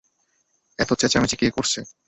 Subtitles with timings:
[0.79, 1.79] এত চেঁচামেচি কে করছে?